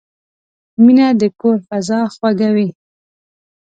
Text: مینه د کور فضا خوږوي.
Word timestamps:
مینه 0.83 1.07
د 1.19 1.23
کور 1.39 1.57
فضا 1.67 1.99
خوږوي. 2.13 2.69